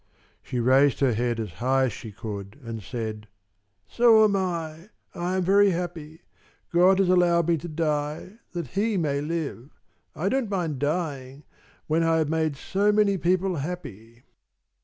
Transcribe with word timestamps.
She 0.41 0.59
raised 0.59 0.99
her 1.01 1.13
head 1.13 1.39
as 1.39 1.51
high 1.61 1.83
as 1.83 1.93
she 1.93 2.11
could 2.11 2.59
and 2.63 2.81
said: 2.81 3.27
"So 3.87 4.23
am 4.23 4.35
I 4.35 4.89
I 5.13 5.37
am 5.37 5.43
very 5.43 5.69
happy. 5.69 6.23
God 6.73 6.97
has 6.97 7.07
allowed 7.07 7.47
me 7.47 7.55
to 7.57 7.67
die 7.67 8.39
that 8.53 8.69
he 8.69 8.97
may 8.97 9.21
live. 9.21 9.69
I 10.15 10.27
don't 10.27 10.49
mind 10.49 10.79
dying 10.79 11.43
when 11.85 12.01
I 12.01 12.17
have 12.17 12.29
made 12.29 12.55
so 12.57 12.91
many 12.91 13.19
people 13.19 13.57
happy." 13.57 14.23